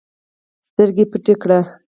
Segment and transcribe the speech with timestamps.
[0.67, 1.59] سترګې پټې کړې